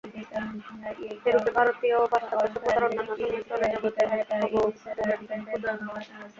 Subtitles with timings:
[1.27, 6.05] এরূপে ভারতীয় ও পাশ্চাত্য সভ্যতার অন্যান্য-সংমিশ্রণে জগতে এক নবযুগের অভ্যুদয় হবে।